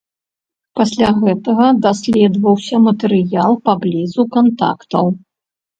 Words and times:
Пасля 0.79 1.09
гэтага 1.23 1.67
даследаваўся 1.85 2.75
матэрыял 2.89 3.53
паблізу 3.71 4.21
кантактаў. 4.39 5.05